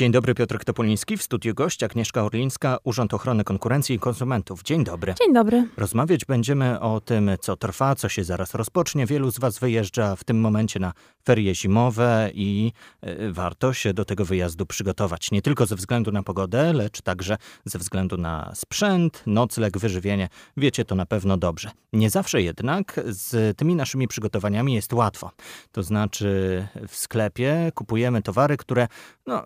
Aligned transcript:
Dzień 0.00 0.12
dobry, 0.12 0.34
Piotr 0.34 0.64
Topoliński, 0.64 1.16
w 1.16 1.22
studiu 1.22 1.54
gość 1.54 1.82
Agnieszka 1.82 2.24
Orlińska, 2.24 2.78
Urząd 2.84 3.14
Ochrony 3.14 3.44
Konkurencji 3.44 3.96
i 3.96 3.98
Konsumentów. 3.98 4.62
Dzień 4.62 4.84
dobry. 4.84 5.14
Dzień 5.24 5.34
dobry. 5.34 5.68
Rozmawiać 5.76 6.24
będziemy 6.24 6.80
o 6.80 7.00
tym, 7.00 7.30
co 7.40 7.56
trwa, 7.56 7.94
co 7.94 8.08
się 8.08 8.24
zaraz 8.24 8.54
rozpocznie. 8.54 9.06
Wielu 9.06 9.30
z 9.30 9.38
Was 9.38 9.58
wyjeżdża 9.58 10.16
w 10.16 10.24
tym 10.24 10.40
momencie 10.40 10.80
na 10.80 10.92
ferie 11.26 11.54
zimowe 11.54 12.30
i 12.34 12.72
y, 13.04 13.32
warto 13.32 13.72
się 13.72 13.94
do 13.94 14.04
tego 14.04 14.24
wyjazdu 14.24 14.66
przygotować. 14.66 15.30
Nie 15.30 15.42
tylko 15.42 15.66
ze 15.66 15.76
względu 15.76 16.12
na 16.12 16.22
pogodę, 16.22 16.72
lecz 16.72 17.02
także 17.02 17.36
ze 17.64 17.78
względu 17.78 18.16
na 18.16 18.52
sprzęt, 18.54 19.22
nocleg, 19.26 19.78
wyżywienie. 19.78 20.28
Wiecie 20.56 20.84
to 20.84 20.94
na 20.94 21.06
pewno 21.06 21.36
dobrze. 21.36 21.70
Nie 21.92 22.10
zawsze 22.10 22.42
jednak 22.42 23.00
z 23.06 23.58
tymi 23.58 23.74
naszymi 23.74 24.08
przygotowaniami 24.08 24.74
jest 24.74 24.92
łatwo. 24.92 25.30
To 25.72 25.82
znaczy 25.82 26.66
w 26.88 26.96
sklepie 26.96 27.72
kupujemy 27.74 28.22
towary, 28.22 28.56
które 28.56 28.88
no, 29.26 29.42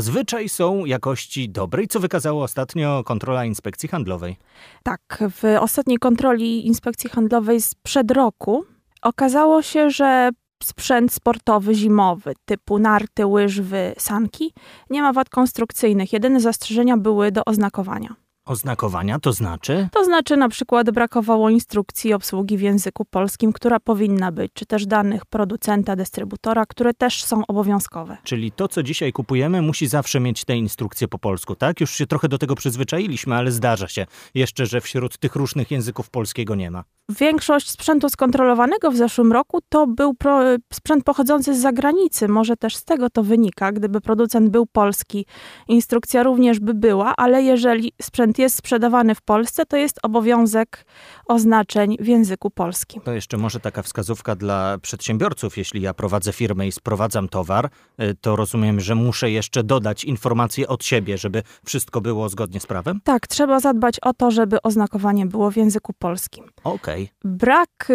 zazwyczaj 0.00 0.48
są 0.48 0.84
jakości 0.84 1.50
dobrej, 1.50 1.88
co 1.88 2.00
wykazała 2.00 2.44
ostatnio 2.44 3.04
kontrola 3.04 3.44
inspekcji 3.44 3.88
handlowej. 3.88 4.36
Tak, 4.82 5.24
w 5.30 5.56
ostatniej 5.60 5.98
kontroli 5.98 6.66
inspekcji 6.66 7.10
handlowej 7.10 7.60
sprzed 7.60 8.10
roku 8.10 8.64
okazało 9.02 9.62
się, 9.62 9.90
że 9.90 10.30
sprzęt 10.62 11.12
sportowy 11.12 11.74
zimowy 11.74 12.34
typu 12.44 12.78
narty, 12.78 13.26
łyżwy, 13.26 13.94
sanki 13.98 14.52
nie 14.90 15.02
ma 15.02 15.12
wad 15.12 15.28
konstrukcyjnych. 15.28 16.12
Jedyne 16.12 16.40
zastrzeżenia 16.40 16.96
były 16.96 17.32
do 17.32 17.44
oznakowania. 17.44 18.14
Oznakowania 18.48 19.18
to 19.18 19.32
znaczy? 19.32 19.88
To 19.92 20.04
znaczy 20.04 20.36
na 20.36 20.48
przykład 20.48 20.90
brakowało 20.90 21.50
instrukcji 21.50 22.12
obsługi 22.12 22.56
w 22.56 22.60
języku 22.60 23.04
polskim, 23.04 23.52
która 23.52 23.80
powinna 23.80 24.32
być, 24.32 24.52
czy 24.54 24.66
też 24.66 24.86
danych 24.86 25.26
producenta, 25.26 25.96
dystrybutora, 25.96 26.66
które 26.66 26.94
też 26.94 27.24
są 27.24 27.46
obowiązkowe. 27.46 28.16
Czyli 28.24 28.52
to, 28.52 28.68
co 28.68 28.82
dzisiaj 28.82 29.12
kupujemy, 29.12 29.62
musi 29.62 29.86
zawsze 29.86 30.20
mieć 30.20 30.44
te 30.44 30.56
instrukcje 30.56 31.08
po 31.08 31.18
polsku, 31.18 31.54
tak? 31.54 31.80
Już 31.80 31.90
się 31.90 32.06
trochę 32.06 32.28
do 32.28 32.38
tego 32.38 32.54
przyzwyczailiśmy, 32.54 33.34
ale 33.34 33.52
zdarza 33.52 33.88
się 33.88 34.06
jeszcze, 34.34 34.66
że 34.66 34.80
wśród 34.80 35.18
tych 35.18 35.36
różnych 35.36 35.70
języków 35.70 36.10
polskiego 36.10 36.54
nie 36.54 36.70
ma. 36.70 36.84
Większość 37.10 37.70
sprzętu 37.70 38.08
skontrolowanego 38.08 38.90
w 38.90 38.96
zeszłym 38.96 39.32
roku 39.32 39.58
to 39.68 39.86
był 39.86 40.14
pro, 40.14 40.40
sprzęt 40.72 41.04
pochodzący 41.04 41.54
z 41.54 41.58
zagranicy. 41.58 42.28
Może 42.28 42.56
też 42.56 42.76
z 42.76 42.84
tego 42.84 43.10
to 43.10 43.22
wynika. 43.22 43.72
Gdyby 43.72 44.00
producent 44.00 44.50
był 44.50 44.66
polski, 44.66 45.26
instrukcja 45.68 46.22
również 46.22 46.60
by 46.60 46.74
była, 46.74 47.16
ale 47.16 47.42
jeżeli 47.42 47.92
sprzęt 48.02 48.37
jest 48.38 48.56
sprzedawany 48.56 49.14
w 49.14 49.22
Polsce, 49.22 49.66
to 49.66 49.76
jest 49.76 49.98
obowiązek 50.02 50.84
oznaczeń 51.26 51.96
w 52.00 52.06
języku 52.06 52.50
polskim. 52.50 53.02
To 53.02 53.12
jeszcze 53.12 53.36
może 53.36 53.60
taka 53.60 53.82
wskazówka 53.82 54.36
dla 54.36 54.78
przedsiębiorców. 54.78 55.56
Jeśli 55.58 55.82
ja 55.82 55.94
prowadzę 55.94 56.32
firmę 56.32 56.66
i 56.66 56.72
sprowadzam 56.72 57.28
towar, 57.28 57.70
y, 58.00 58.14
to 58.20 58.36
rozumiem, 58.36 58.80
że 58.80 58.94
muszę 58.94 59.30
jeszcze 59.30 59.62
dodać 59.64 60.04
informacje 60.04 60.68
od 60.68 60.84
siebie, 60.84 61.18
żeby 61.18 61.42
wszystko 61.64 62.00
było 62.00 62.28
zgodnie 62.28 62.60
z 62.60 62.66
prawem? 62.66 63.00
Tak, 63.04 63.26
trzeba 63.26 63.60
zadbać 63.60 64.00
o 64.00 64.14
to, 64.14 64.30
żeby 64.30 64.62
oznakowanie 64.62 65.26
było 65.26 65.50
w 65.50 65.56
języku 65.56 65.92
polskim. 65.98 66.44
Okej. 66.64 67.02
Okay. 67.02 67.36
Brak 67.36 67.88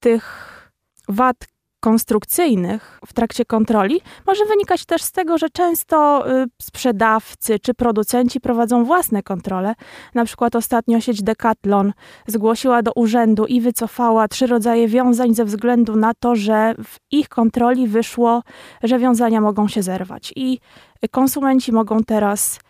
tych 0.00 0.56
wad 1.08 1.36
konstrukcyjnych 1.80 3.00
w 3.06 3.12
trakcie 3.12 3.44
kontroli 3.44 4.00
może 4.26 4.44
wynikać 4.44 4.84
też 4.86 5.02
z 5.02 5.12
tego, 5.12 5.38
że 5.38 5.50
często 5.50 6.30
y, 6.30 6.46
sprzedawcy 6.62 7.58
czy 7.58 7.74
producenci 7.74 8.40
prowadzą 8.40 8.84
własne 8.84 9.22
kontrole. 9.22 9.74
Na 10.14 10.24
przykład 10.24 10.56
ostatnio 10.56 11.00
sieć 11.00 11.22
Decathlon 11.22 11.92
zgłosiła 12.26 12.82
do 12.82 12.92
urzędu 12.92 13.46
i 13.46 13.60
wycofała 13.60 14.28
trzy 14.28 14.46
rodzaje 14.46 14.88
wiązań 14.88 15.34
ze 15.34 15.44
względu 15.44 15.96
na 15.96 16.14
to, 16.14 16.36
że 16.36 16.74
w 16.84 16.96
ich 17.10 17.28
kontroli 17.28 17.88
wyszło, 17.88 18.42
że 18.82 18.98
wiązania 18.98 19.40
mogą 19.40 19.68
się 19.68 19.82
zerwać. 19.82 20.32
I 20.36 20.58
konsumenci 21.10 21.72
mogą 21.72 22.04
teraz 22.04 22.60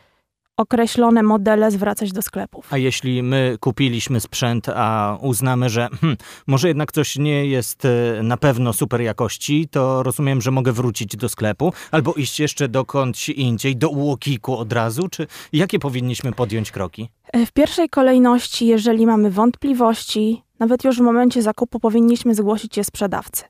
określone 0.60 1.22
modele 1.22 1.71
zwracać 1.71 2.12
do 2.12 2.22
sklepów. 2.22 2.72
A 2.72 2.76
jeśli 2.76 3.22
my 3.22 3.56
kupiliśmy 3.60 4.21
sprzęt, 4.21 4.69
a 4.69 5.19
uznamy, 5.21 5.69
że 5.69 5.88
hmm, 6.00 6.16
może 6.47 6.69
jednak 6.69 6.93
coś 6.93 7.16
nie 7.16 7.47
jest 7.47 7.84
e, 7.84 8.22
na 8.22 8.37
pewno 8.37 8.72
super 8.72 9.00
jakości, 9.00 9.69
to 9.70 10.03
rozumiem, 10.03 10.41
że 10.41 10.50
mogę 10.50 10.72
wrócić 10.72 11.16
do 11.16 11.28
sklepu 11.28 11.72
albo 11.91 12.12
iść 12.12 12.41
jeszcze 12.41 12.69
dokądś 12.69 13.28
indziej, 13.28 13.76
do 13.76 13.91
Łokiku 13.91 14.56
od 14.56 14.72
razu, 14.72 15.09
czy 15.09 15.26
jakie 15.53 15.78
powinniśmy 15.78 16.32
podjąć 16.32 16.70
kroki? 16.70 17.09
E, 17.32 17.47
w 17.47 17.53
pierwszej 17.53 17.88
kolejności, 17.88 18.66
jeżeli 18.66 19.06
mamy 19.06 19.31
wątpliwości, 19.31 20.43
nawet 20.59 20.84
już 20.84 20.99
w 20.99 21.00
momencie 21.00 21.43
zakupu 21.43 21.81
powinniśmy 21.81 22.34
zgłosić 22.34 22.76
je 22.76 22.84
sprzedawcy. 22.84 23.44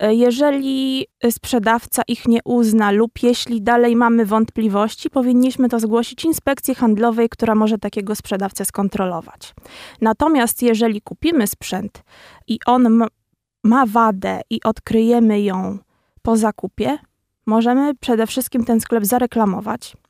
Jeżeli 0.00 1.06
sprzedawca 1.30 2.02
ich 2.08 2.28
nie 2.28 2.40
uzna 2.44 2.90
lub 2.90 3.22
jeśli 3.22 3.62
dalej 3.62 3.96
mamy 3.96 4.26
wątpliwości, 4.26 5.10
powinniśmy 5.10 5.68
to 5.68 5.80
zgłosić 5.80 6.24
inspekcji 6.24 6.74
handlowej, 6.74 7.28
która 7.28 7.54
może 7.54 7.78
takiego 7.78 8.14
sprzedawcę 8.14 8.64
skontrolować. 8.64 9.54
Natomiast 10.00 10.62
jeżeli 10.62 11.00
kupimy 11.00 11.46
sprzęt 11.46 12.02
i 12.46 12.58
on 12.66 13.04
ma 13.64 13.86
wadę 13.86 14.40
i 14.50 14.62
odkryjemy 14.62 15.40
ją 15.40 15.78
po 16.22 16.36
zakupie, 16.36 16.98
możemy 17.46 17.94
przede 17.94 18.26
wszystkim 18.26 18.64
ten 18.64 18.80
sklep 18.80 19.04
zareklamować 19.04 19.94
E, 19.94 20.07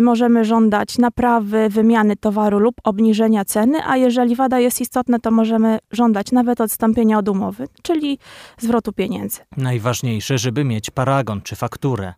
możemy 0.00 0.44
żądać 0.44 0.98
naprawy, 0.98 1.68
wymiany 1.68 2.16
towaru 2.16 2.58
lub 2.58 2.74
obniżenia 2.84 3.44
ceny, 3.44 3.78
a 3.86 3.96
jeżeli 3.96 4.36
wada 4.36 4.58
jest 4.58 4.80
istotna, 4.80 5.18
to 5.18 5.30
możemy 5.30 5.78
żądać 5.90 6.32
nawet 6.32 6.60
odstąpienia 6.60 7.18
od 7.18 7.28
umowy, 7.28 7.68
czyli 7.82 8.18
zwrotu 8.58 8.92
pieniędzy. 8.92 9.40
Najważniejsze, 9.56 10.38
żeby 10.38 10.64
mieć 10.64 10.90
paragon 10.90 11.42
czy 11.42 11.56
fakturę. 11.56 12.14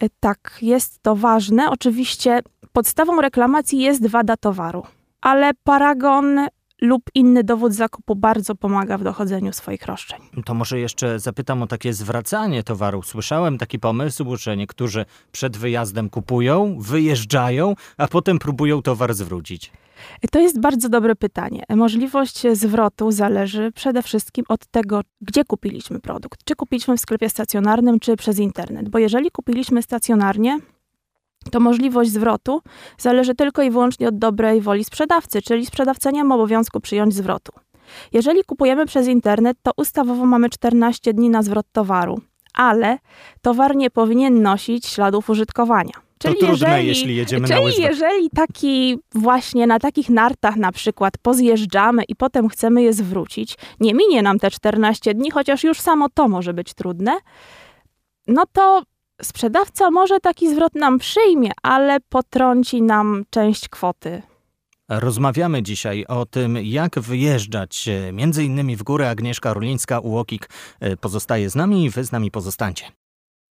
E, 0.00 0.06
tak, 0.20 0.58
jest 0.62 1.02
to 1.02 1.16
ważne. 1.16 1.70
Oczywiście 1.70 2.40
podstawą 2.72 3.20
reklamacji 3.20 3.78
jest 3.78 4.06
wada 4.06 4.36
towaru, 4.36 4.82
ale 5.20 5.50
paragon 5.64 6.40
lub 6.80 7.02
inny 7.14 7.44
dowód 7.44 7.72
zakupu 7.72 8.16
bardzo 8.16 8.54
pomaga 8.54 8.98
w 8.98 9.04
dochodzeniu 9.04 9.52
swoich 9.52 9.86
roszczeń. 9.86 10.20
To 10.44 10.54
może 10.54 10.80
jeszcze 10.80 11.18
zapytam 11.18 11.62
o 11.62 11.66
takie 11.66 11.92
zwracanie 11.92 12.62
towaru. 12.62 13.02
Słyszałem 13.02 13.58
taki 13.58 13.78
pomysł, 13.78 14.36
że 14.36 14.56
niektórzy 14.56 15.04
przed 15.32 15.56
wyjazdem 15.56 16.10
kupują, 16.10 16.76
wyjeżdżają, 16.80 17.74
a 17.96 18.08
potem 18.08 18.38
próbują 18.38 18.82
towar 18.82 19.14
zwrócić. 19.14 19.72
To 20.30 20.40
jest 20.40 20.60
bardzo 20.60 20.88
dobre 20.88 21.16
pytanie. 21.16 21.64
Możliwość 21.76 22.42
zwrotu 22.52 23.10
zależy 23.10 23.72
przede 23.72 24.02
wszystkim 24.02 24.44
od 24.48 24.66
tego, 24.66 25.00
gdzie 25.20 25.44
kupiliśmy 25.44 26.00
produkt. 26.00 26.44
Czy 26.44 26.54
kupiliśmy 26.54 26.96
w 26.96 27.00
sklepie 27.00 27.30
stacjonarnym, 27.30 28.00
czy 28.00 28.16
przez 28.16 28.38
internet. 28.38 28.88
Bo 28.88 28.98
jeżeli 28.98 29.30
kupiliśmy 29.30 29.82
stacjonarnie, 29.82 30.58
to 31.50 31.60
możliwość 31.60 32.10
zwrotu 32.10 32.62
zależy 32.98 33.34
tylko 33.34 33.62
i 33.62 33.70
wyłącznie 33.70 34.08
od 34.08 34.18
dobrej 34.18 34.60
woli 34.60 34.84
sprzedawcy, 34.84 35.42
czyli 35.42 35.66
sprzedawca 35.66 36.10
nie 36.10 36.24
ma 36.24 36.34
obowiązku 36.34 36.80
przyjąć 36.80 37.14
zwrotu. 37.14 37.52
Jeżeli 38.12 38.44
kupujemy 38.44 38.86
przez 38.86 39.06
internet, 39.06 39.56
to 39.62 39.70
ustawowo 39.76 40.26
mamy 40.26 40.50
14 40.50 41.14
dni 41.14 41.30
na 41.30 41.42
zwrot 41.42 41.66
towaru, 41.72 42.20
ale 42.54 42.98
towar 43.42 43.76
nie 43.76 43.90
powinien 43.90 44.42
nosić 44.42 44.86
śladów 44.86 45.30
użytkowania. 45.30 46.06
Czyli 46.18 46.34
to 46.34 46.46
trudne, 46.46 46.68
jeżeli, 46.68 46.88
jeśli 46.88 47.16
jedziemy 47.16 47.48
czyli 47.48 47.60
na 47.60 47.64
łyżwach. 47.64 47.90
jeżeli 47.90 48.30
taki 48.30 48.98
właśnie 49.14 49.66
na 49.66 49.78
takich 49.78 50.10
nartach 50.10 50.56
na 50.56 50.72
przykład 50.72 51.18
pozjeżdżamy 51.18 52.02
i 52.08 52.16
potem 52.16 52.48
chcemy 52.48 52.82
je 52.82 52.92
zwrócić, 52.92 53.56
nie 53.80 53.94
minie 53.94 54.22
nam 54.22 54.38
te 54.38 54.50
14 54.50 55.14
dni, 55.14 55.30
chociaż 55.30 55.64
już 55.64 55.80
samo 55.80 56.08
to 56.14 56.28
może 56.28 56.54
być 56.54 56.74
trudne, 56.74 57.16
no 58.26 58.44
to 58.52 58.82
sprzedawca 59.22 59.90
może 59.90 60.20
taki 60.20 60.50
zwrot 60.50 60.74
nam 60.74 60.98
przyjmie, 60.98 61.50
ale 61.62 62.00
potrąci 62.00 62.82
nam 62.82 63.24
część 63.30 63.68
kwoty. 63.68 64.22
Rozmawiamy 64.88 65.62
dzisiaj 65.62 66.04
o 66.08 66.26
tym, 66.26 66.58
jak 66.62 66.98
wyjeżdżać 66.98 67.88
między 68.12 68.44
innymi 68.44 68.76
w 68.76 68.82
górę. 68.82 69.10
Agnieszka 69.10 69.52
Rulińska, 69.54 70.00
UOKiK 70.00 70.48
e, 70.80 70.96
pozostaje 70.96 71.50
z 71.50 71.54
nami 71.54 71.84
i 71.84 71.90
wy 71.90 72.04
z 72.04 72.12
nami 72.12 72.30
pozostańcie. 72.30 72.84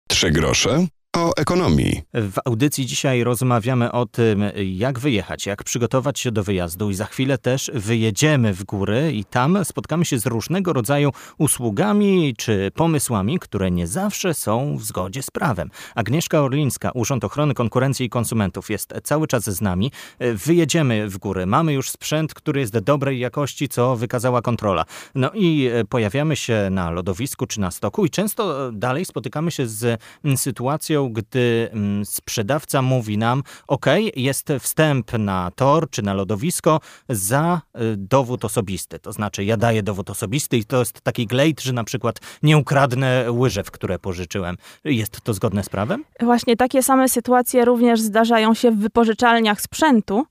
Trzy 0.07 0.31
grosze 0.31 0.87
o 1.15 1.31
ekonomii. 1.37 2.01
W 2.13 2.37
audycji 2.45 2.85
dzisiaj 2.85 3.23
rozmawiamy 3.23 3.91
o 3.91 4.05
tym, 4.05 4.43
jak 4.65 4.99
wyjechać, 4.99 5.45
jak 5.45 5.63
przygotować 5.63 6.19
się 6.19 6.31
do 6.31 6.43
wyjazdu 6.43 6.89
i 6.89 6.93
za 6.93 7.05
chwilę 7.05 7.37
też 7.37 7.71
wyjedziemy 7.73 8.53
w 8.53 8.63
góry 8.63 9.11
i 9.13 9.25
tam 9.25 9.65
spotkamy 9.65 10.05
się 10.05 10.19
z 10.19 10.25
różnego 10.25 10.73
rodzaju 10.73 11.11
usługami 11.37 12.35
czy 12.37 12.71
pomysłami, 12.75 13.39
które 13.39 13.71
nie 13.71 13.87
zawsze 13.87 14.33
są 14.33 14.77
w 14.77 14.83
zgodzie 14.83 15.23
z 15.23 15.31
prawem. 15.31 15.69
Agnieszka 15.95 16.41
Orlińska, 16.41 16.91
Urząd 16.91 17.23
Ochrony 17.23 17.53
Konkurencji 17.53 18.05
i 18.05 18.09
Konsumentów 18.09 18.69
jest 18.69 18.93
cały 19.03 19.27
czas 19.27 19.43
z 19.43 19.61
nami. 19.61 19.91
Wyjedziemy 20.19 21.09
w 21.09 21.17
góry. 21.17 21.45
Mamy 21.45 21.73
już 21.73 21.91
sprzęt, 21.91 22.33
który 22.33 22.59
jest 22.59 22.79
dobrej 22.79 23.19
jakości, 23.19 23.69
co 23.69 23.95
wykazała 23.95 24.41
kontrola. 24.41 24.85
No 25.15 25.31
i 25.33 25.69
pojawiamy 25.89 26.35
się 26.35 26.67
na 26.71 26.91
lodowisku 26.91 27.47
czy 27.47 27.59
na 27.59 27.71
stoku 27.71 28.05
i 28.05 28.09
często 28.09 28.71
dalej 28.71 29.05
spotykamy 29.05 29.51
się 29.51 29.67
z 29.67 30.01
sytuacją, 30.35 30.96
sytuacją, 30.97 31.09
gdy 31.09 31.69
mm, 31.71 32.05
sprzedawca 32.05 32.81
mówi 32.81 33.17
nam: 33.17 33.43
OK, 33.67 33.85
jest 34.15 34.49
wstęp 34.59 35.13
na 35.13 35.51
tor 35.55 35.89
czy 35.89 36.01
na 36.01 36.13
lodowisko 36.13 36.79
za 37.09 37.61
y, 37.75 37.97
dowód 37.97 38.45
osobisty. 38.45 38.99
To 38.99 39.11
znaczy, 39.11 39.45
ja 39.45 39.57
daję 39.57 39.83
dowód 39.83 40.09
osobisty 40.09 40.57
i 40.57 40.65
to 40.65 40.79
jest 40.79 41.01
taki 41.01 41.27
glejt, 41.27 41.61
że 41.61 41.73
na 41.73 41.83
przykład 41.83 42.19
nie 42.43 42.57
ukradnę 42.57 43.31
łyżew, 43.31 43.71
które 43.71 43.99
pożyczyłem. 43.99 44.57
Jest 44.83 45.21
to 45.21 45.33
zgodne 45.33 45.63
z 45.63 45.69
prawem? 45.69 46.03
Właśnie 46.19 46.55
takie 46.55 46.83
same 46.83 47.09
sytuacje 47.09 47.65
również 47.65 48.01
zdarzają 48.01 48.53
się 48.53 48.71
w 48.71 48.77
wypożyczalniach 48.77 49.61
sprzętu. 49.61 50.25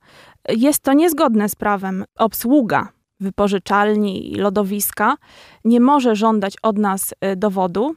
Jest 0.49 0.83
to 0.83 0.93
niezgodne 0.93 1.49
z 1.49 1.55
prawem. 1.55 2.05
Obsługa 2.17 2.89
wypożyczalni 3.21 4.33
i 4.33 4.35
lodowiska 4.35 5.17
nie 5.65 5.81
może 5.81 6.17
żądać 6.17 6.55
od 6.63 6.79
nas 6.79 7.13
y, 7.13 7.37
dowodu, 7.37 7.97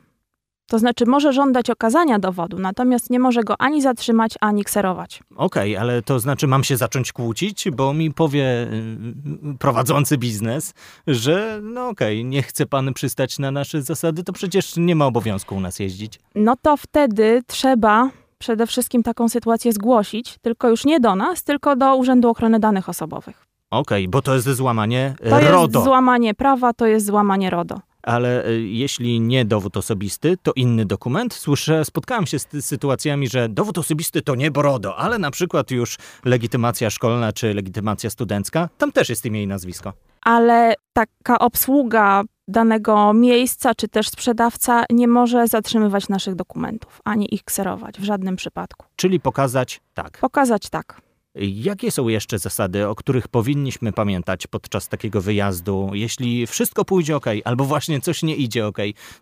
to 0.70 0.80
znaczy 0.80 1.06
może 1.06 1.34
żądać 1.34 1.70
okazania 1.70 2.20
dowodu, 2.20 2.60
natomiast 2.60 3.10
nie 3.10 3.20
może 3.20 3.44
go 3.44 3.62
ani 3.62 3.82
zatrzymać, 3.82 4.34
ani 4.42 4.64
kserować. 4.64 5.24
Okej, 5.36 5.76
okay, 5.76 5.82
ale 5.82 6.02
to 6.02 6.20
znaczy 6.20 6.48
mam 6.48 6.64
się 6.64 6.78
zacząć 6.78 7.12
kłócić, 7.12 7.70
bo 7.72 7.94
mi 7.94 8.14
powie 8.14 8.44
y, 8.44 9.58
prowadzący 9.60 10.18
biznes, 10.18 10.74
że 11.08 11.60
no 11.64 11.88
okej, 11.88 12.20
okay, 12.20 12.30
nie 12.30 12.44
chce 12.44 12.66
pan 12.66 12.94
przystać 12.94 13.40
na 13.40 13.52
nasze 13.52 13.82
zasady, 13.82 14.24
to 14.24 14.34
przecież 14.34 14.78
nie 14.78 14.96
ma 14.96 15.06
obowiązku 15.06 15.56
u 15.56 15.60
nas 15.60 15.80
jeździć. 15.80 16.20
No 16.36 16.56
to 16.62 16.78
wtedy 16.78 17.42
trzeba 17.48 18.10
przede 18.38 18.68
wszystkim 18.68 19.04
taką 19.04 19.30
sytuację 19.30 19.74
zgłosić, 19.74 20.38
tylko 20.42 20.70
już 20.70 20.86
nie 20.86 21.00
do 21.00 21.16
nas, 21.16 21.44
tylko 21.44 21.76
do 21.76 21.96
Urzędu 21.96 22.30
Ochrony 22.30 22.60
Danych 22.60 22.90
Osobowych. 22.90 23.46
Okej, 23.72 24.04
okay, 24.04 24.12
bo 24.12 24.22
to 24.22 24.34
jest 24.34 24.48
złamanie 24.48 25.14
to 25.30 25.40
RODO. 25.40 25.68
To 25.68 25.80
jest 25.80 25.86
złamanie 25.86 26.34
prawa, 26.34 26.74
to 26.74 26.86
jest 26.86 27.06
złamanie 27.06 27.50
RODO. 27.50 27.80
Ale 28.10 28.48
y, 28.48 28.62
jeśli 28.62 29.20
nie 29.20 29.46
dowód 29.46 29.78
osobisty, 29.78 30.38
to 30.44 30.52
inny 30.56 30.86
dokument. 30.86 31.34
Słyszę, 31.34 31.86
spotkałem 31.86 32.26
się 32.26 32.40
z 32.40 32.48
sytuacjami, 32.66 33.28
że 33.28 33.50
dowód 33.50 33.78
osobisty 33.78 34.22
to 34.22 34.36
nie 34.36 34.50
RODO, 34.56 34.98
ale 34.98 35.20
na 35.20 35.32
przykład 35.32 35.72
już 35.72 35.98
legitymacja 36.26 36.90
szkolna 36.90 37.34
czy 37.34 37.54
legitymacja 37.54 38.10
studencka, 38.10 38.70
tam 38.78 38.92
też 38.92 39.10
jest 39.10 39.26
imię 39.26 39.44
i 39.44 39.48
nazwisko. 39.48 39.94
Ale 40.22 40.74
taka 40.94 41.40
obsługa 41.40 42.24
danego 42.48 43.14
miejsca, 43.14 43.76
czy 43.76 43.88
też 43.88 44.10
sprzedawca 44.10 44.84
nie 44.90 45.08
może 45.08 45.48
zatrzymywać 45.48 46.10
naszych 46.10 46.36
dokumentów, 46.36 47.02
ani 47.06 47.34
ich 47.36 47.44
kserować 47.44 48.00
w 48.00 48.04
żadnym 48.04 48.36
przypadku. 48.36 48.86
Czyli 48.96 49.20
pokazać 49.20 49.82
tak. 49.94 50.18
Pokazać 50.18 50.70
tak. 50.70 51.09
Jakie 51.40 51.92
są 51.92 52.08
jeszcze 52.08 52.40
zasady, 52.40 52.88
o 52.88 52.96
których 52.96 53.28
powinniśmy 53.28 53.94
pamiętać 53.94 54.48
podczas 54.48 54.88
takiego 54.88 55.22
wyjazdu? 55.22 55.90
Jeśli 55.94 56.48
wszystko 56.48 56.86
pójdzie 56.86 57.16
ok, 57.16 57.26
albo 57.46 57.64
właśnie 57.64 58.02
coś 58.02 58.24
nie 58.24 58.36
idzie 58.36 58.68
ok, 58.68 58.78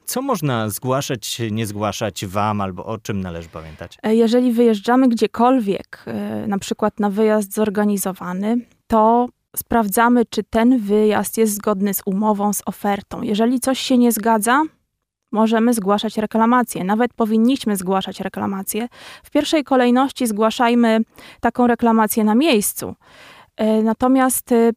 co 0.05 0.21
można 0.21 0.69
zgłaszać, 0.69 1.41
nie 1.51 1.65
zgłaszać 1.65 2.25
Wam, 2.25 2.61
albo 2.61 2.85
o 2.85 2.97
czym 2.97 3.21
należy 3.21 3.49
pamiętać? 3.49 3.97
E, 4.03 4.15
jeżeli 4.15 4.51
wyjeżdżamy 4.51 5.09
gdziekolwiek, 5.09 6.03
e, 6.05 6.47
na 6.47 6.59
przykład 6.59 6.99
na 6.99 7.09
wyjazd 7.09 7.53
zorganizowany, 7.53 8.57
to 8.87 9.27
sprawdzamy, 9.55 10.25
czy 10.25 10.43
ten 10.43 10.79
wyjazd 10.79 11.37
jest 11.37 11.53
zgodny 11.53 11.93
z 11.93 12.01
umową, 12.05 12.53
z 12.53 12.61
ofertą. 12.65 13.21
Jeżeli 13.21 13.59
coś 13.59 13.79
się 13.79 13.97
nie 13.97 14.11
zgadza, 14.11 14.63
możemy 15.31 15.73
zgłaszać 15.73 16.17
reklamację. 16.17 16.83
Nawet 16.83 17.13
powinniśmy 17.13 17.75
zgłaszać 17.75 18.19
reklamację. 18.19 18.87
W 19.23 19.29
pierwszej 19.29 19.63
kolejności 19.63 20.27
zgłaszajmy 20.27 20.99
taką 21.41 21.67
reklamację 21.67 22.23
na 22.23 22.35
miejscu. 22.35 22.95
E, 23.57 23.83
natomiast 23.83 24.51
e, 24.51 24.71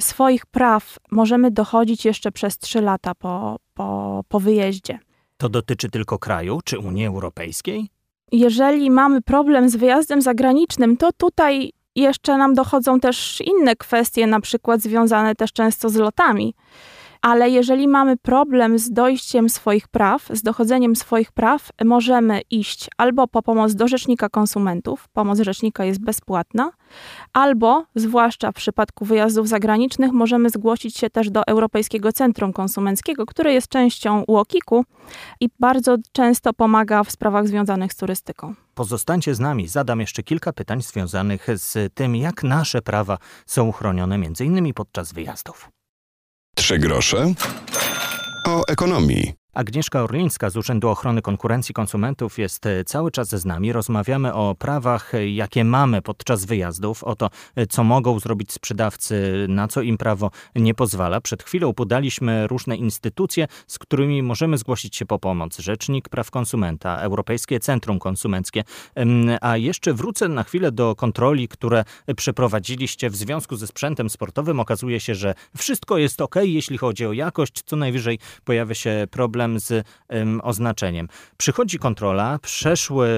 swoich 0.00 0.46
praw 0.46 0.96
możemy 1.10 1.50
dochodzić 1.50 2.04
jeszcze 2.04 2.32
przez 2.32 2.58
trzy 2.58 2.80
lata 2.80 3.14
po, 3.14 3.56
po, 3.74 4.20
po 4.28 4.40
wyjeździe. 4.40 4.98
To 5.36 5.48
dotyczy 5.48 5.90
tylko 5.90 6.18
kraju 6.18 6.60
czy 6.64 6.78
Unii 6.78 7.06
Europejskiej? 7.06 7.88
Jeżeli 8.32 8.90
mamy 8.90 9.22
problem 9.22 9.68
z 9.68 9.76
wyjazdem 9.76 10.22
zagranicznym, 10.22 10.96
to 10.96 11.12
tutaj 11.12 11.72
jeszcze 11.96 12.36
nam 12.36 12.54
dochodzą 12.54 13.00
też 13.00 13.40
inne 13.40 13.76
kwestie, 13.76 14.26
na 14.26 14.40
przykład 14.40 14.80
związane 14.80 15.34
też 15.34 15.52
często 15.52 15.88
z 15.90 15.96
lotami 15.96 16.54
ale 17.22 17.50
jeżeli 17.50 17.88
mamy 17.88 18.16
problem 18.16 18.78
z 18.78 18.90
dojściem 18.90 19.48
swoich 19.48 19.88
praw, 19.88 20.28
z 20.30 20.42
dochodzeniem 20.42 20.96
swoich 20.96 21.32
praw, 21.32 21.70
możemy 21.84 22.40
iść 22.50 22.88
albo 22.96 23.28
po 23.28 23.42
pomoc 23.42 23.74
do 23.74 23.88
Rzecznika 23.88 24.28
Konsumentów, 24.28 25.08
pomoc 25.08 25.40
Rzecznika 25.40 25.84
jest 25.84 26.00
bezpłatna, 26.00 26.70
albo, 27.32 27.84
zwłaszcza 27.94 28.52
w 28.52 28.54
przypadku 28.54 29.04
wyjazdów 29.04 29.48
zagranicznych, 29.48 30.12
możemy 30.12 30.50
zgłosić 30.50 30.96
się 30.96 31.10
też 31.10 31.30
do 31.30 31.46
Europejskiego 31.46 32.12
Centrum 32.12 32.52
Konsumenckiego, 32.52 33.26
które 33.26 33.52
jest 33.52 33.68
częścią 33.68 34.24
UOKiK-u 34.26 34.84
i 35.40 35.48
bardzo 35.60 35.96
często 36.12 36.52
pomaga 36.52 37.04
w 37.04 37.10
sprawach 37.10 37.48
związanych 37.48 37.92
z 37.92 37.96
turystyką. 37.96 38.54
Pozostańcie 38.74 39.34
z 39.34 39.40
nami, 39.40 39.68
zadam 39.68 40.00
jeszcze 40.00 40.22
kilka 40.22 40.52
pytań 40.52 40.82
związanych 40.82 41.46
z 41.54 41.94
tym, 41.94 42.16
jak 42.16 42.42
nasze 42.42 42.82
prawa 42.82 43.18
są 43.46 43.72
chronione 43.72 44.14
m.in. 44.14 44.74
podczas 44.74 45.12
wyjazdów. 45.12 45.79
Trzy 46.60 46.78
grosze 46.78 47.34
o 48.46 48.62
ekonomii. 48.68 49.39
Agnieszka 49.54 50.02
Orlińska 50.02 50.50
z 50.50 50.56
Urzędu 50.56 50.88
Ochrony 50.88 51.22
Konkurencji 51.22 51.74
Konsumentów 51.74 52.38
jest 52.38 52.66
e, 52.66 52.84
cały 52.84 53.10
czas 53.10 53.28
z 53.28 53.44
nami. 53.44 53.72
Rozmawiamy 53.72 54.34
o 54.34 54.54
prawach, 54.54 55.14
e, 55.14 55.28
jakie 55.28 55.64
mamy 55.64 56.02
podczas 56.02 56.44
wyjazdów, 56.44 57.04
o 57.04 57.16
to, 57.16 57.30
e, 57.56 57.66
co 57.66 57.84
mogą 57.84 58.18
zrobić 58.18 58.52
sprzedawcy, 58.52 59.46
na 59.48 59.68
co 59.68 59.82
im 59.82 59.98
prawo 59.98 60.30
nie 60.56 60.74
pozwala. 60.74 61.20
Przed 61.20 61.42
chwilą 61.42 61.74
podaliśmy 61.74 62.46
różne 62.46 62.76
instytucje, 62.76 63.46
z 63.66 63.78
którymi 63.78 64.22
możemy 64.22 64.58
zgłosić 64.58 64.96
się 64.96 65.06
po 65.06 65.18
pomoc. 65.18 65.58
Rzecznik 65.58 66.08
Praw 66.08 66.30
Konsumenta, 66.30 67.00
Europejskie 67.00 67.60
Centrum 67.60 67.98
Konsumenckie. 67.98 68.64
A 69.40 69.56
jeszcze 69.56 69.94
wrócę 69.94 70.28
na 70.28 70.42
chwilę 70.42 70.72
do 70.72 70.94
kontroli, 70.96 71.48
które 71.48 71.84
przeprowadziliście 72.16 73.10
w 73.10 73.16
związku 73.16 73.56
ze 73.56 73.66
sprzętem 73.66 74.10
sportowym. 74.10 74.60
Okazuje 74.60 75.00
się, 75.00 75.14
że 75.14 75.34
wszystko 75.56 75.98
jest 75.98 76.20
ok, 76.20 76.34
jeśli 76.42 76.78
chodzi 76.78 77.06
o 77.06 77.12
jakość. 77.12 77.62
Co 77.62 77.76
najwyżej 77.76 78.18
pojawia 78.44 78.74
się 78.74 79.06
problem 79.10 79.39
problem 79.40 79.60
z 79.60 79.86
oznaczeniem. 80.42 81.08
Przychodzi 81.36 81.78
kontrola, 81.78 82.38
przeszły 82.42 83.08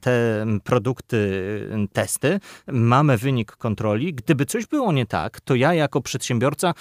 te 0.00 0.46
produkty, 0.64 1.18
testy, 1.92 2.40
mamy 2.66 3.16
wynik 3.16 3.52
kontroli. 3.52 4.14
Gdyby 4.14 4.46
coś 4.46 4.66
było 4.66 4.92
nie 4.92 5.06
tak, 5.06 5.40
to 5.40 5.54
ja 5.54 5.74
jako 5.74 6.00
przedsiębiorca, 6.00 6.74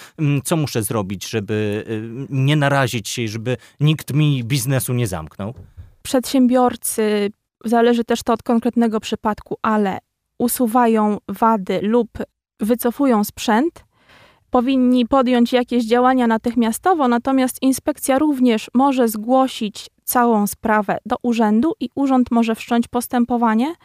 co 0.44 0.58
muszę 0.58 0.84
zrobić, 0.84 1.30
żeby 1.30 1.86
nie 2.30 2.56
narazić 2.56 3.10
się, 3.10 3.28
żeby 3.28 3.58
nikt 3.80 4.14
mi 4.14 4.44
biznesu 4.44 4.94
nie 4.94 5.08
zamknął? 5.08 5.54
Przedsiębiorcy, 6.02 7.32
zależy 7.66 8.04
też 8.04 8.24
to 8.24 8.34
od 8.34 8.44
konkretnego 8.44 9.00
przypadku, 9.00 9.58
ale 9.62 9.98
usuwają 10.40 11.18
wady 11.28 11.80
lub 11.82 12.10
wycofują 12.60 13.24
sprzęt, 13.24 13.84
powinni 14.52 15.08
podjąć 15.08 15.54
jakieś 15.54 15.86
działania 15.86 16.28
natychmiastowo, 16.28 17.08
natomiast 17.08 17.62
inspekcja 17.62 18.20
również 18.20 18.70
może 18.74 19.08
zgłosić 19.08 19.90
całą 20.04 20.48
sprawę 20.48 20.98
do 21.06 21.16
urzędu 21.24 21.74
i 21.80 21.90
urząd 21.96 22.32
może 22.32 22.56
wszcząć 22.56 22.88
postępowanie 22.88 23.76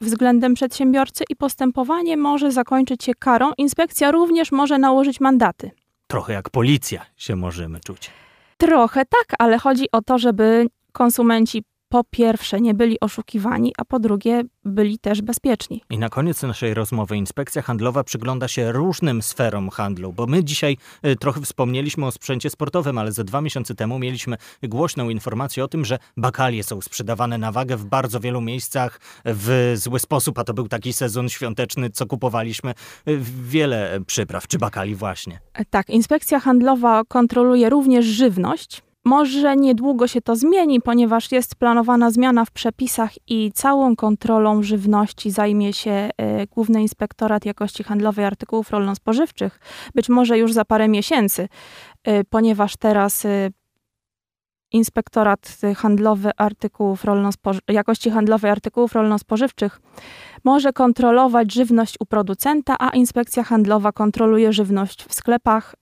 względem 0.00 0.54
przedsiębiorcy 0.54 1.24
i 1.28 1.36
postępowanie 1.36 2.16
może 2.16 2.52
zakończyć 2.52 3.04
się 3.04 3.14
karą. 3.14 3.50
Inspekcja 3.58 4.10
również 4.10 4.52
może 4.52 4.78
nałożyć 4.78 5.20
mandaty. 5.20 5.70
Trochę 6.06 6.32
jak 6.32 6.50
policja 6.50 7.06
się 7.16 7.36
możemy 7.36 7.80
czuć. 7.80 8.10
Trochę 8.56 9.04
tak, 9.04 9.36
ale 9.38 9.58
chodzi 9.58 9.84
o 9.92 10.02
to, 10.02 10.18
żeby 10.18 10.66
konsumenci 10.92 11.64
po 11.90 12.04
pierwsze 12.04 12.60
nie 12.60 12.74
byli 12.74 13.00
oszukiwani, 13.00 13.72
a 13.78 13.84
po 13.84 13.98
drugie 13.98 14.42
byli 14.64 14.98
też 14.98 15.22
bezpieczni. 15.22 15.82
I 15.90 15.98
na 15.98 16.08
koniec 16.08 16.42
naszej 16.42 16.74
rozmowy 16.74 17.16
inspekcja 17.16 17.62
handlowa 17.62 18.04
przygląda 18.04 18.48
się 18.48 18.72
różnym 18.72 19.22
sferom 19.22 19.70
handlu, 19.70 20.12
bo 20.12 20.26
my 20.26 20.44
dzisiaj 20.44 20.76
y, 21.06 21.16
trochę 21.16 21.40
wspomnieliśmy 21.40 22.06
o 22.06 22.10
sprzęcie 22.10 22.50
sportowym, 22.50 22.98
ale 22.98 23.12
ze 23.12 23.24
dwa 23.24 23.40
miesiące 23.40 23.74
temu 23.74 23.98
mieliśmy 23.98 24.36
głośną 24.62 25.08
informację 25.08 25.64
o 25.64 25.68
tym, 25.68 25.84
że 25.84 25.98
bakalie 26.16 26.64
są 26.64 26.80
sprzedawane 26.80 27.38
na 27.38 27.52
wagę 27.52 27.76
w 27.76 27.84
bardzo 27.84 28.20
wielu 28.20 28.40
miejscach 28.40 29.00
w 29.24 29.72
zły 29.76 29.98
sposób, 29.98 30.38
a 30.38 30.44
to 30.44 30.54
był 30.54 30.68
taki 30.68 30.92
sezon 30.92 31.28
świąteczny, 31.28 31.90
co 31.90 32.06
kupowaliśmy 32.06 32.70
y, 33.08 33.18
wiele 33.42 34.00
przypraw, 34.06 34.46
czy 34.48 34.58
bakali 34.58 34.94
właśnie. 34.94 35.40
Tak, 35.70 35.90
inspekcja 35.90 36.40
handlowa 36.40 37.02
kontroluje 37.08 37.70
również 37.70 38.06
żywność 38.06 38.82
może 39.04 39.56
niedługo 39.56 40.06
się 40.06 40.20
to 40.20 40.36
zmieni, 40.36 40.80
ponieważ 40.80 41.32
jest 41.32 41.54
planowana 41.54 42.10
zmiana 42.10 42.44
w 42.44 42.50
przepisach 42.50 43.10
i 43.26 43.52
całą 43.54 43.96
kontrolą 43.96 44.62
żywności 44.62 45.30
zajmie 45.30 45.72
się 45.72 45.90
e, 45.90 46.46
Główny 46.46 46.82
Inspektorat 46.82 47.44
Jakości 47.44 47.84
Handlowej 47.84 48.24
Artykułów 48.24 48.70
Rolno-Spożywczych. 48.70 49.60
Być 49.94 50.08
może 50.08 50.38
już 50.38 50.52
za 50.52 50.64
parę 50.64 50.88
miesięcy, 50.88 51.48
e, 52.04 52.24
ponieważ 52.24 52.76
teraz 52.76 53.24
e, 53.24 53.50
Inspektorat 54.72 55.58
Handlowy 55.76 56.30
Artykułów 56.36 57.02
Jakości 57.68 58.10
Handlowej 58.10 58.50
Artykułów 58.50 58.92
Rolno-Spożywczych 58.92 59.80
może 60.44 60.72
kontrolować 60.72 61.52
żywność 61.52 61.96
u 62.00 62.06
producenta, 62.06 62.76
a 62.78 62.90
Inspekcja 62.90 63.44
Handlowa 63.44 63.92
kontroluje 63.92 64.52
żywność 64.52 65.04
w 65.04 65.14
sklepach 65.14 65.74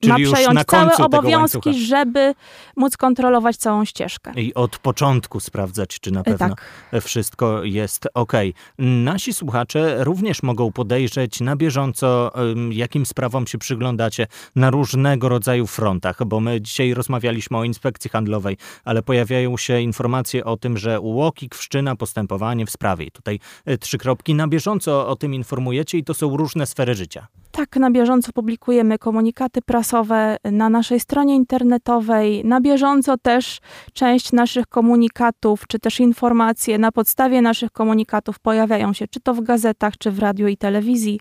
Czyli 0.00 0.12
ma 0.12 0.18
już 0.18 0.32
przejąć 0.32 0.54
na 0.54 0.64
całe 0.64 0.96
obowiązki, 0.96 1.86
żeby 1.86 2.34
móc 2.76 2.96
kontrolować 2.96 3.56
całą 3.56 3.84
ścieżkę. 3.84 4.32
I 4.36 4.54
od 4.54 4.78
początku 4.78 5.40
sprawdzać, 5.40 6.00
czy 6.00 6.10
na 6.10 6.20
E, 6.20 6.24
pewno 6.24 6.48
Tak. 6.48 7.02
wszystko 7.02 7.64
jest 7.64 8.08
ok. 8.14 8.32
Nasi 8.78 9.32
słuchacze 9.32 10.04
również 10.04 10.42
mogą 10.42 10.72
podejrzeć 10.72 11.40
na 11.40 11.56
bieżąco, 11.56 12.32
jakim 12.70 13.06
sprawom 13.06 13.46
się 13.46 13.58
przyglądacie 13.58 14.26
na 14.56 14.70
różnego 14.70 15.28
rodzaju 15.28 15.66
frontach, 15.66 16.24
bo 16.26 16.40
my 16.40 16.60
dzisiaj 16.60 16.94
rozmawialiśmy 16.94 17.56
o 17.56 17.64
inspekcji 17.64 18.10
handlowej, 18.10 18.56
ale 18.84 19.02
pojawiają 19.02 19.56
się 19.56 19.80
informacje 19.80 20.44
o 20.44 20.56
tym, 20.56 20.78
że 20.78 21.00
UOKiK 21.00 21.54
wszczyna 21.54 21.96
postępowanie 21.96 22.66
w 22.66 22.70
sprawie. 22.70 23.10
Tutaj 23.10 23.40
y, 23.68 23.78
trzy 23.78 23.98
kropki. 23.98 24.34
Na 24.34 24.48
bieżąco 24.48 25.08
o 25.08 25.16
tym 25.16 25.34
informujecie 25.34 25.98
i 25.98 26.04
to 26.04 26.14
są 26.14 26.36
różne 26.36 26.66
sfery 26.66 26.94
życia. 26.94 27.26
Tak, 27.52 27.76
na 27.76 27.90
bieżąco 27.90 28.32
publikujemy 28.32 28.98
komunikaty 28.98 29.62
prasowe 29.62 30.36
na 30.44 30.68
naszej 30.68 31.00
stronie 31.00 31.34
internetowej. 31.36 32.44
Na 32.44 32.60
bieżąco 32.60 33.18
też 33.18 33.58
część 33.92 34.32
naszych 34.32 34.66
komunikatów, 34.66 35.62
czy 35.68 35.78
też 35.78 36.00
informacje 36.00 36.78
na 36.78 36.92
podstawie 36.92 37.42
naszych 37.42 37.70
komunikatów 37.72 38.38
pojawiają 38.38 38.92
się, 38.92 39.08
czy 39.08 39.20
to 39.20 39.34
w 39.34 39.40
gazetach, 39.40 39.98
czy 39.98 40.10
w 40.10 40.18
radiu 40.18 40.48
i 40.48 40.56
telewizji. 40.56 41.20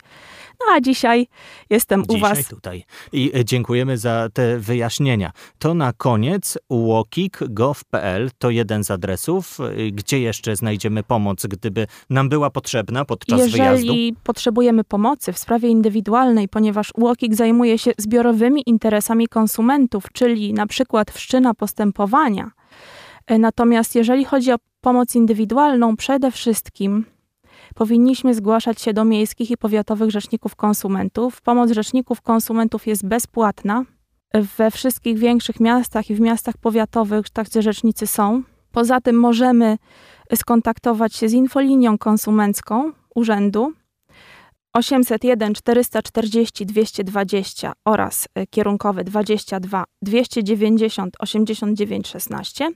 No 0.59 0.65
a 0.75 0.81
dzisiaj 0.81 1.27
jestem 1.69 2.01
u 2.01 2.13
Dzisiaj 2.13 2.21
Was. 2.35 2.47
tutaj. 2.47 2.83
I 3.13 3.31
y, 3.37 3.45
dziękujemy 3.45 3.97
za 3.97 4.27
te 4.33 4.57
wyjaśnienia. 4.59 5.31
To 5.59 5.73
na 5.73 5.93
koniec 5.93 6.57
uokik.gov.pl 6.69 8.29
to 8.37 8.49
jeden 8.49 8.83
z 8.83 8.91
adresów. 8.91 9.57
Y, 9.59 9.91
Gdzie 9.91 10.19
jeszcze 10.19 10.55
znajdziemy 10.55 11.03
pomoc, 11.03 11.45
gdyby 11.45 11.87
nam 12.09 12.29
była 12.29 12.49
potrzebna 12.49 13.05
podczas 13.05 13.39
Jeżeli 13.39 13.57
wyjazdu? 13.57 13.93
potrzebujemy 14.23 14.83
pomocy 14.83 15.33
w 15.33 15.37
sprawie 15.37 15.69
indywidualnej, 15.69 16.16
ponieważ 16.47 16.91
UOKiK 16.95 17.35
zajmuje 17.35 17.77
się 17.77 17.91
zbiorowymi 17.97 18.63
interesami 18.65 19.27
konsumentów, 19.27 20.03
czyli 20.13 20.53
na 20.53 20.67
przykład 20.67 21.11
wszczyna 21.11 21.53
postępowania, 21.53 22.51
e, 23.27 23.37
natomiast 23.37 23.95
jeżeli 23.95 24.25
chodzi 24.25 24.51
o 24.51 24.55
pomoc 24.81 25.15
indywidualną, 25.15 25.95
przede 25.95 26.31
wszystkim 26.31 27.05
powinniśmy 27.75 28.33
zgłaszać 28.33 28.81
się 28.81 28.93
do 28.93 29.05
miejskich 29.05 29.51
i 29.51 29.57
powiatowych 29.57 30.11
rzeczników 30.11 30.55
konsumentów. 30.55 31.41
Pomoc 31.41 31.71
rzeczników 31.71 32.21
konsumentów 32.21 32.87
jest 32.87 33.07
bezpłatna. 33.07 33.83
We 34.57 34.71
wszystkich 34.71 35.17
większych 35.17 35.59
miastach 35.59 36.09
i 36.09 36.15
w 36.15 36.19
miastach 36.19 36.57
powiatowych 36.57 37.29
tacy 37.29 37.61
rzecznicy 37.61 38.07
są. 38.07 38.43
Poza 38.71 39.01
tym 39.01 39.19
możemy 39.19 39.77
skontaktować 40.35 41.15
się 41.15 41.29
z 41.29 41.33
infolinią 41.33 41.97
konsumencką 41.97 42.91
urzędu 43.15 43.73
801 44.77 45.53
440 45.53 46.65
220 46.65 47.73
oraz 47.85 48.27
e, 48.35 48.47
kierunkowy 48.47 49.03
22 49.03 49.83
290 50.01 51.15
89 51.19 52.07
16. 52.07 52.65
E, 52.65 52.71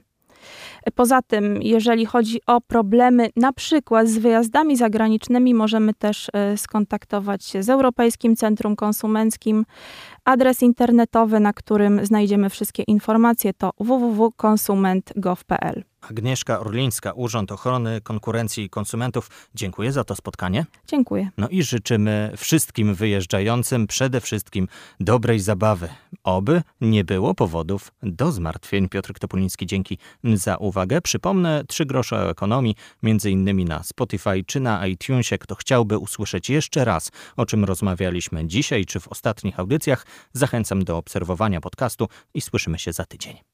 Poza 0.94 1.22
tym, 1.22 1.62
jeżeli 1.62 2.06
chodzi 2.06 2.40
o 2.46 2.60
problemy 2.60 3.30
na 3.36 3.52
przykład 3.52 4.08
z 4.08 4.18
wyjazdami 4.18 4.76
zagranicznymi, 4.76 5.54
możemy 5.54 5.94
też 5.94 6.30
e, 6.32 6.56
skontaktować 6.56 7.44
się 7.44 7.62
z 7.62 7.70
Europejskim 7.70 8.36
Centrum 8.36 8.76
Konsumenckim. 8.76 9.64
Adres 10.24 10.62
internetowy, 10.62 11.40
na 11.40 11.52
którym 11.52 12.06
znajdziemy 12.06 12.50
wszystkie 12.50 12.82
informacje 12.82 13.54
to 13.54 13.70
www.konsument.gov.pl. 13.78 15.91
Agnieszka 16.02 16.60
Orlińska, 16.60 17.12
Urząd 17.12 17.52
Ochrony 17.52 18.00
Konkurencji 18.00 18.64
i 18.64 18.70
Konsumentów. 18.70 19.30
Dziękuję 19.54 19.92
za 19.92 20.04
to 20.04 20.16
spotkanie. 20.16 20.66
Dziękuję. 20.86 21.30
No 21.36 21.48
i 21.48 21.62
życzymy 21.62 22.32
wszystkim 22.36 22.94
wyjeżdżającym 22.94 23.86
przede 23.86 24.20
wszystkim 24.20 24.68
dobrej 25.00 25.40
zabawy. 25.40 25.88
Oby 26.24 26.62
nie 26.80 27.04
było 27.04 27.34
powodów 27.34 27.92
do 28.02 28.32
zmartwień. 28.32 28.88
Piotr 28.88 29.12
Topuliński, 29.12 29.66
dzięki 29.66 29.98
za 30.24 30.56
uwagę. 30.56 31.00
Przypomnę, 31.00 31.64
trzy 31.68 31.86
grosze 31.86 32.16
o 32.16 32.30
ekonomii, 32.30 32.76
między 33.02 33.30
innymi 33.30 33.64
na 33.64 33.82
Spotify 33.82 34.44
czy 34.46 34.60
na 34.60 34.86
iTunesie. 34.86 35.38
Kto 35.38 35.54
chciałby 35.54 35.98
usłyszeć 35.98 36.50
jeszcze 36.50 36.84
raz, 36.84 37.10
o 37.36 37.46
czym 37.46 37.64
rozmawialiśmy 37.64 38.46
dzisiaj 38.46 38.84
czy 38.84 39.00
w 39.00 39.08
ostatnich 39.08 39.60
audycjach, 39.60 40.06
zachęcam 40.32 40.84
do 40.84 40.96
obserwowania 40.96 41.60
podcastu 41.60 42.08
i 42.34 42.40
słyszymy 42.40 42.78
się 42.78 42.92
za 42.92 43.04
tydzień. 43.04 43.51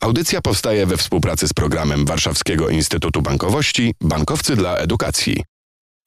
Audycja 0.00 0.40
powstaje 0.40 0.86
we 0.86 0.96
współpracy 0.96 1.48
z 1.48 1.52
programem 1.52 2.06
Warszawskiego 2.06 2.68
Instytutu 2.68 3.22
Bankowości 3.22 3.94
Bankowcy 4.00 4.56
dla 4.56 4.76
Edukacji. 4.76 5.44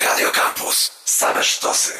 Radio 0.01 0.31
Campus. 0.31 0.91
Same 1.05 1.43
sztosy. 1.43 1.93